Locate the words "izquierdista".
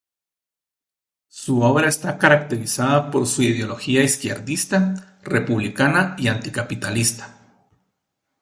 4.01-5.19